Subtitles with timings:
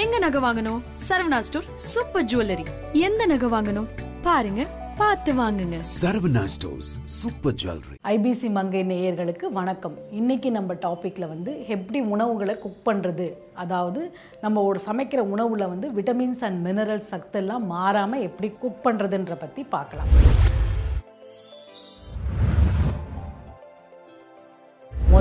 [0.00, 0.78] எங்க நகை வாங்கணும்?
[1.06, 2.64] Saravana store super jewellery.
[3.06, 3.88] எந்த நகை வாங்கணும்?
[4.26, 4.62] பாருங்க
[5.00, 5.78] பார்த்து வாங்குங்க.
[5.98, 7.96] Saravana stores super jewellery.
[8.12, 9.96] IBC Mangai நேயர்களுக்கு வணக்கம்.
[10.20, 13.26] இன்னைக்கு நம்ம டாப்பிக்கில் வந்து எப்படி உணவுகளை குக் பண்ணுறது
[13.64, 14.02] அதாவது
[14.44, 20.10] நம்ம ஒரு சமைக்கிற உணவில் வந்து விட்டமின்ஸ் அண்ட் மினரல்ஸ் சத்தெல்லாம் மாறாமல் எப்படி குக் பண்ணுறதுன்ற பற்றி பார்க்கலாம்.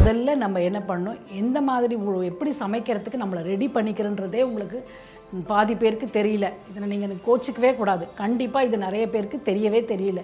[0.01, 1.17] முதல்ல நம்ம என்ன பண்ணணும்?
[1.39, 1.95] எந்த மாதிரி
[2.29, 4.79] எப்படி சமைக்கிறதுக்கு நம்மளை ரெடி பண்ணிக்கிறன்றதே உங்களுக்கு
[5.49, 6.45] பாதி பேருக்கு தெரியல.
[6.69, 8.05] இதில் நீங்கள் எனக்கு கோச்சிக்கவே கூடாது.
[8.21, 10.21] கண்டிப்பாக இது நிறைய பேருக்கு தெரியவே தெரியல.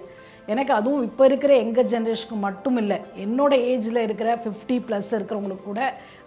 [0.52, 5.82] எனக்கு அதுவும் இப்போ இருக்கிற எங்கள் ஜென்ரேஷனுக்கு மட்டும் இல்லை என்னோட ஏஜில் இருக்கிற ஃபிஃப்டி ப்ளஸ் இருக்கிறவங்களுக்கு கூட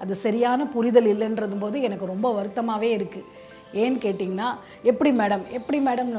[0.05, 3.27] அது சரியான புரிதல் இல்லைன்றது போது எனக்கு ரொம்ப வருத்தமாகவே இருக்குது
[3.81, 4.47] ஏன்னு கேட்டிங்கன்னா
[4.89, 5.43] எப்படி மேடம்?
[5.57, 6.09] எப்படி மேடம்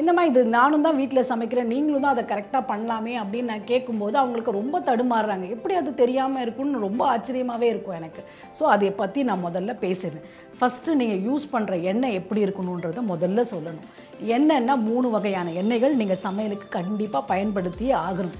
[0.00, 4.58] என்னம்மா இது நானும் தான் வீட்டில் சமைக்கிறேன் நீங்களும் தான் அதை கரெக்டாக பண்ணலாமே அப்படின்னு நான் கேட்கும்போது அவங்களுக்கு
[4.58, 5.46] ரொம்ப தடுமாறுறாங்க.
[5.56, 8.22] எப்படி அது தெரியாமல் இருக்குன்னு ரொம்ப ஆச்சரியமாகவே இருக்கும் எனக்கு.
[8.58, 10.26] ஸோ அதை பற்றி நான் முதல்ல பேசுகிறேன்
[10.60, 13.88] ஃபஸ்ட்டு நீங்கள் யூஸ் பண்ணுற எண்ணெய் எப்படி இருக்கணுன்றதை முதல்ல சொல்லணும்.
[14.36, 18.38] எண்ணெய்னா மூணு வகையான எண்ணெய்கள் நீங்கள் சமையலுக்கு கண்டிப்பாக பயன்படுத்தியே ஆகணும்.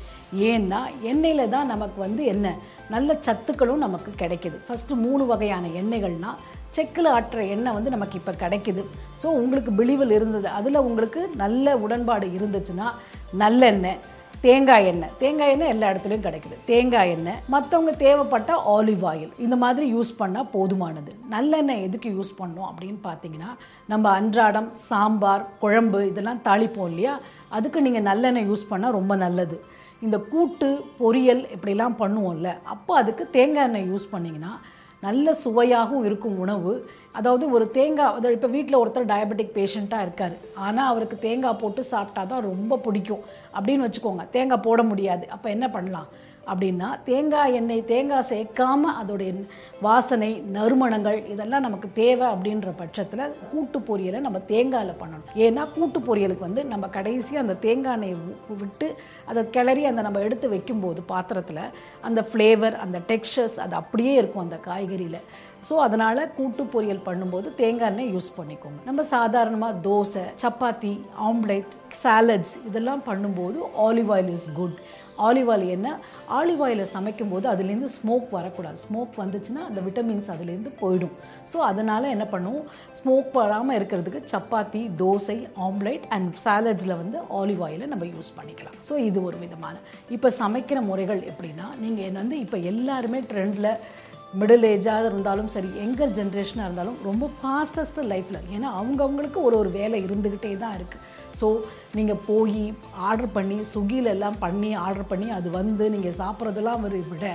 [0.51, 2.47] ஏன்னா எண்ணெயில் தான் நமக்கு வந்து என்ன?
[2.95, 4.57] நல்ல சத்துக்களும் நமக்கு கிடைக்கிது.
[4.67, 6.41] ஃபஸ்ட்டு மூணு வகையான எண்ணெய்கள்னால்
[6.77, 8.83] செக்கில் ஆட்டுற எண்ணெய் வந்து நமக்கு இப்போ கிடைக்குது.
[9.23, 10.49] ஸோ உங்களுக்கு பிளிவில் இருந்தது.
[10.59, 12.87] அதில் உங்களுக்கு நல்ல உடன்பாடு இருந்துச்சுன்னா
[13.43, 13.99] நல்லெண்ணெய்
[14.45, 15.13] தேங்காய் எண்ணெய்.
[15.21, 16.57] தேங்காய் எண்ணெய் எல்லா இடத்துலையும் கிடைக்குது.
[16.69, 17.39] தேங்காய் எண்ணெய்.
[17.55, 21.13] மற்றவங்க தேவைப்பட்ட ஆலிவ் ஆயில் இந்த மாதிரி யூஸ் பண்ணால் போதுமானது.
[21.35, 23.51] நல்லெண்ணெய் எதுக்கு யூஸ் பண்ணோம் அப்படின்னு பார்த்தீங்கன்னா
[23.93, 27.15] நம்ம அன்றாடம் சாம்பார் குழம்பு இதெல்லாம் தாளிப்போம் இல்லையா?
[27.59, 29.59] அதுக்கு நீங்கள் நல்லெண்ணெய் யூஸ் பண்ணால் ரொம்ப நல்லது.
[30.07, 30.69] இந்த கூட்டு
[31.03, 34.53] பொரியல் இப்படிலாம் பண்ணுவோம்ல அப்போ அதுக்கு தேங்காய் எண்ணெய் யூஸ் பண்ணிங்கன்னா
[35.01, 36.73] நல்ல சுவையாகவும் இருக்கும் உணவு.
[37.15, 40.35] அதாவது ஒரு தேங்காய் அதாவது இப்போ வீட்டில் ஒருத்தர் டயபெட்டிக் பேஷண்ட்டாக இருக்கார்.
[40.67, 43.23] ஆனால் அவருக்கு தேங்காய் போட்டு சாப்பிட்டா தான் ரொம்ப பிடிக்கும்.
[43.57, 44.25] அப்படின்னு வச்சுக்கோங்க.
[44.31, 45.27] தேங்காய் போட முடியாது.
[45.37, 46.09] அப்போ என்ன பண்ணலாம்?
[46.53, 49.33] அப்படின்னா தேங்காய் எண்ணெய் தேங்காய் சேர்க்காம அதோடைய
[49.87, 55.27] வாசனை நறுமணங்கள் இதெல்லாம் நமக்கு தேவை அப்படின்ற பட்சத்தில் கூட்டு பொரியலை நம்ம தேங்காயில் பண்ணணும்.
[55.47, 58.17] ஏன்னா கூட்டு பொரியலுக்கு வந்து நம்ம கடைசியாக அந்த தேங்காய் எண்ணெயை
[58.63, 58.89] விட்டு
[59.27, 61.63] அதை கிளறி அந்த நம்ம எடுத்து வைக்கும்போது பாத்திரத்தில்
[62.01, 65.21] அந்த ஃப்ளேவர் அந்த டெக்ஸ்சர்ஸ் அது அப்படியே இருக்கும் அந்த காய்கறியில்.
[65.69, 68.81] ஸோ அதனால் கூட்டு பொரியல் பண்ணும்போது தேங்காய் எண்ணெய் யூஸ் பண்ணிக்கோங்க.
[68.89, 70.95] நம்ம சாதாரணமாக தோசை சப்பாத்தி
[71.29, 73.59] ஆம்லேட் சாலட்ஸ் இதெல்லாம் பண்ணும்போது
[73.89, 74.79] olive oil is good
[75.27, 75.89] olive oil என்ன?
[76.39, 78.79] ஆலிவ் ஆயிலில் சமைக்கும்போது அதுலேருந்து ஸ்மோக் வரக்கூடாது.
[78.85, 81.15] ஸ்மோக் வந்துச்சுன்னா அந்த விட்டமின்ஸ் அதுலேருந்து போயிடும்.
[81.53, 82.67] ஸோ அதனால் என்ன பண்ணுவோம்?
[82.99, 88.77] ஸ்மோக் வராமல் இருக்கிறதுக்கு சப்பாத்தி தோசை ஆம்லேட் அண்ட் சாலட்ஸில் வந்து ஆலிவ் ஆயிலை நம்ம யூஸ் பண்ணிக்கலாம்.
[88.89, 89.75] ஸோ இது ஒரு விதமான.
[90.17, 93.71] இப்போ சமைக்கிற முறைகள் எப்படின்னா நீங்கள் வந்து இப்போ எல்லாருமே ட்ரெண்டில்
[94.33, 99.99] மிடில் ஏஜாக இருந்தாலும் சரி எங்கர் ஜென்ரேஷனாக இருந்தாலும் ரொம்ப ஃபாஸ்டஸ்ட் லைஃப்பில் ஏன்னா அவங்கவுங்களுக்கு ஒரு ஒரு வேலை
[100.07, 101.05] இருந்துக்கிட்டே தான் இருக்குது
[101.39, 101.47] ஸோ
[101.95, 102.75] நீங்கள் போய்
[103.09, 107.27] ஆர்டர் பண்ணி ஸ்விக்கியில் எல்லாம் பண்ணி ஆர்டர் பண்ணி அது வந்து நீங்கள் சாப்பிட்றதெல்லாம் ஒரு விட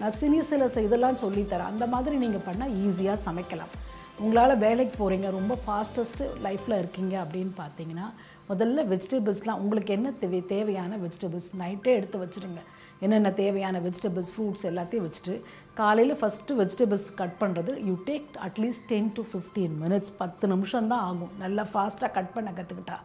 [0.00, 1.70] நான் சினி சில இதெல்லாம் சொல்லித்தரேன்.
[1.72, 3.72] அந்த மாதிரி நீங்கள் பண்ணால் ஈஸியாக சமைக்கலாம்.
[4.20, 8.06] உங்களால் வேலைக்கு போகிறீங்க ரொம்ப ஃபாஸ்டஸ்ட்டு லைஃப்பில் இருக்கீங்க அப்படின்னு பார்த்தீங்கன்னா
[8.50, 12.60] முதல்ல வெஜிடபிள்ஸ்லாம் உங்களுக்கு என்ன தேவை தேவையான வெஜிடபிள்ஸ் நைட்டே எடுத்து வச்சுருங்க.
[13.04, 15.34] என்னென்ன தேவையான வெஜிடபிள்ஸ் ஃப்ரூட்ஸ் எல்லாத்தையும் வச்சுட்டு
[15.80, 21.04] காலையில் ஃபஸ்ட்டு வெஜிடபிள்ஸ் கட் பண்ணுறது you take at least ten to fifteen minutes பத்து நிமிஷம் தான்
[21.10, 21.32] ஆகும்.
[21.44, 22.96] நல்லா ஃபாஸ்ட்டாக கட் பண்ண கற்றுக்கிட்டா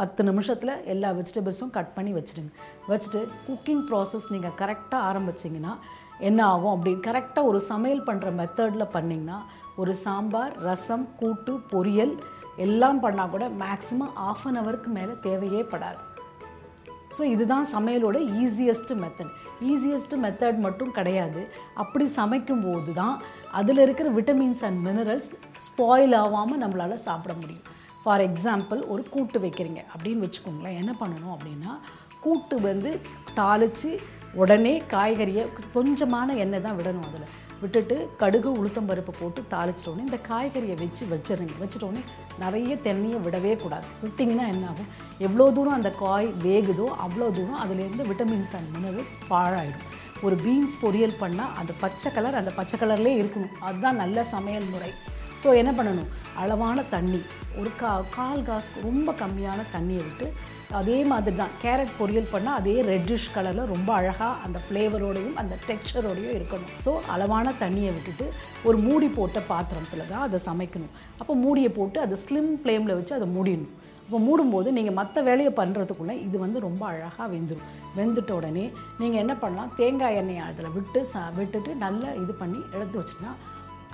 [0.00, 2.52] பத்து நிமிஷத்தில் எல்லா வெஜிடபிள்ஸும் கட் பண்ணி வச்சுடுங்க.
[2.90, 5.72] வச்சுட்டு குக்கிங் ப்ராசஸ் நீங்கள் கரெக்டாக ஆரம்பிச்சிங்கன்னா
[6.28, 9.38] என்ன ஆகும் அப்படின்னு கரெக்டாக ஒரு சமையல் பண்ணுற மெத்தடில் பண்ணிங்கன்னா
[9.82, 12.14] ஒரு சாம்பார் ரசம் கூட்டு பொரியல்
[12.56, 16.00] எல்லாம் பண்ணால் கூட மேக்ஸிமம் ஆஃப் அன் ஹவருக்கு மேலே தேவையே படாது.
[17.16, 19.32] ஸோ இதுதான் சமையலோட ஈஸியஸ்ட்டு மெத்தட்
[19.72, 21.40] ஈஸியஸ்ட்டு மெத்தட் மட்டும் கிடையாது.
[21.82, 23.16] அப்படி சமைக்கும்போது தான்
[23.60, 25.30] அதில் இருக்கிற விட்டமின்ஸ் அண்ட் மினரல்ஸ்
[25.66, 27.66] ஸ்பாயில் ஆகாமல் நம்மளால் சாப்பிட முடியும்.
[28.04, 29.82] ஃபார் எக்ஸாம்பிள் ஒரு கூட்டு வைக்கிறீங்க.
[29.94, 30.78] அப்படின்னு வச்சுக்கோங்களேன்.
[30.82, 31.74] என்ன பண்ணணும் அப்படின்னா
[32.20, 33.00] கூட்டு வந்து
[33.40, 33.90] தாளித்து
[34.40, 35.42] உடனே காய்கறியை
[35.74, 37.32] கொஞ்சமான எண்ணெய் தான் விடணும் அதில்.
[37.62, 41.54] விட்டுட்டு கடுகு உளுத்தம் பருப்பு போட்டு தாளிச்சிட்டோன்னே இந்த காய்கறியை வச்சு வச்சிருங்க.
[41.62, 42.02] வச்சிட்டோன்னே
[42.42, 43.86] நிறைய தண்ணியை விடவே கூடாது.
[44.04, 44.88] விட்டிங்கன்னா என்ன ஆகும்?
[45.26, 49.86] எவ்வளோ தூரம் அந்த காய் வேகுதோ அவ்வளோ தூரம் அதுலேருந்து விட்டமின்ஸ் அண்ட் மினரல்ஸ் பாழாயிடும்.
[50.26, 53.54] ஒரு பீன்ஸ் பொரியல் பண்ணால் அந்த பச்சை கலர் அந்த பச்சை கலர்லேயே இருக்கணும்.
[53.60, 54.90] அதுதான் நல்ல சமையல் முறை.
[55.44, 56.10] ஸோ என்ன பண்ணணும்?
[56.42, 57.20] அளவான தண்ணி.
[57.60, 60.26] ஒரு கா கால் காசுக்கு ரொம்ப கம்மியான தண்ணியை விட்டு
[60.80, 66.34] அதே மாதிரி தான் கேரட் பொரியல் பண்ணால் அதே ரெட்டிஷ் கலரில் ரொம்ப அழகாக அந்த ஃப்ளேவரோடையும் அந்த டெக்ஸ்டரோடையும்
[66.38, 66.70] இருக்கணும்.
[66.84, 68.26] ஸோ அளவான தண்ணியை விட்டுட்டு
[68.68, 70.94] ஒரு மூடி போட்ட பாத்திரத்தில் தான் அதை சமைக்கணும்.
[71.20, 73.74] அப்போ மூடியை போட்டு அதை ஸ்லிம் ஃப்ளேமில் வச்சு அதை மூடிடணும்.
[74.04, 77.68] அப்போ மூடும்போது நீங்கள் மற்ற வேலையை பண்ணுறதுக்குள்ளே இது வந்து ரொம்ப அழகாக வெந்துடும்
[77.98, 78.64] வெந்துட்ட உடனே
[79.00, 79.70] நீங்கள் என்ன பண்ணலாம்?
[79.80, 83.32] தேங்காய் எண்ணெயை அதில் விட்டு ச விட்டுட்டு நல்லா இது பண்ணி எடுத்து வச்சுட்டா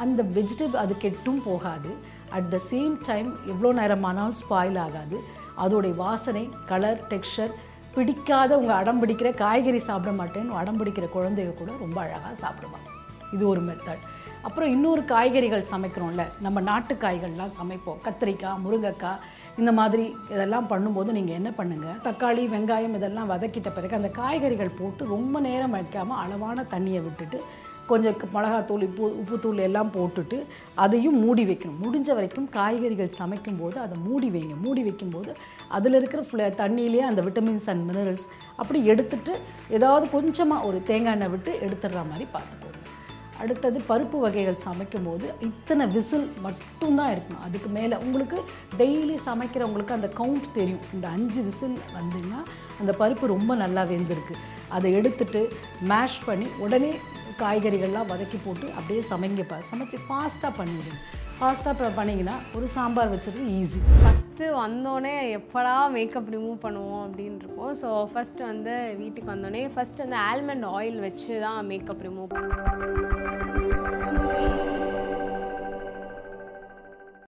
[0.04, 1.92] அந்த வெஜிடபிள் அது கெட்டும் போகாது.
[2.36, 5.18] அட் த சேம் டைம் எவ்வளோ நேரமானாலும் ஸ்பாயில் ஆகாது.
[5.64, 7.54] அதோடைய வாசனை கலர் டெக்ஸ்சர்
[7.94, 12.88] பிடிக்காத உங்கள் அடம் பிடிக்கிற காய்கறி சாப்பிட மாட்டேன்னு அடம் பிடிக்கிற குழந்தைங்க கூட ரொம்ப அழகாக சாப்பிடுவாங்க.
[13.34, 14.04] இது ஒரு மெத்தட்
[14.46, 17.98] அப்புறம் இன்னொரு காய்கறிகள் சமைக்கிறோம்ல நம்ம நாட்டு காய்கள்லாம் சமைப்போம்.
[18.06, 19.22] கத்திரிக்காய் முருங்கைக்காய்
[19.60, 20.04] இந்த மாதிரி
[20.34, 25.74] இதெல்லாம் பண்ணும்போது நீங்கள் என்ன பண்ணுங்கள் தக்காளி வெங்காயம் இதெல்லாம் வதக்கிட்ட பிறகு அந்த காய்கறிகள் போட்டு ரொம்ப நேரம்
[25.78, 27.40] வைக்காமல் அளவான தண்ணியை விட்டுட்டு
[27.90, 30.38] கொஞ்சம் மிளகாத்தூள் உப்பு உப்புத்தூள் எல்லாம் போட்டுட்டு
[30.84, 31.80] அதையும் மூடி வைக்கணும்.
[31.84, 34.54] முடிஞ்ச வரைக்கும் காய்கறிகள் சமைக்கும்போது அதை மூடி வைங்க.
[34.64, 35.32] மூடி வைக்கும்போது
[35.78, 38.26] அதில் இருக்கிற ஃப்ள தண்ணியிலேயே அந்த விட்டமின்ஸ் அண்ட் மினரல்ஸ்
[38.60, 39.34] அப்படி எடுத்துட்டு
[39.78, 42.67] ஏதாவது கொஞ்சமாக ஒரு தேங்காய் எண்ணெய் விட்டு எடுத்துடுற மாதிரி பார்த்துக்கோங்க.
[43.42, 47.44] அடுத்தது பருப்பு வகைகள் சமைக்கும்போது இத்தனை விசில் மட்டும்தான் இருக்கணும்.
[47.48, 48.38] அதுக்கு மேலே உங்களுக்கு
[48.80, 50.86] டெய்லி சமைக்கிறவங்களுக்கு அந்த கவுண்ட் தெரியும்.
[50.96, 52.40] இந்த அஞ்சு விசில் வந்தீங்கன்னா
[52.80, 54.36] அந்த பருப்பு ரொம்ப நல்லா வெந்திருக்கு.
[54.78, 55.42] அதை எடுத்துட்டு
[55.92, 56.92] மேஷ் பண்ணி உடனே
[57.42, 61.00] காய்கறிகள்லாம் வதக்கி போட்டு அப்படியே சமைங்கப்பா சமைச்சு ஃபாஸ்ட்டாக பண்ணிவிடுங்க.
[61.38, 67.90] ஃபாஸ்ட்டாக பண்ணிங்கன்னா ஒரு சாம்பார் வச்சுட்டு ஈஸி ஃபஸ்ட்டு வந்தோடனே எப்படா மேக்கப் ரிமூவ் பண்ணுவோம் அப்படின்னு இருக்கும் ஸோ
[68.12, 73.07] ஃபஸ்ட்டு வந்து வீட்டுக்கு வந்தோடனே ஃபஸ்ட்டு வந்து ஆல்மண்ட் ஆயில் வச்சு தான் மேக்கப் ரிமூவ் பண்ணுவோம்.